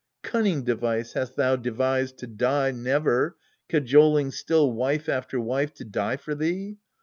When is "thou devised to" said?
1.35-2.25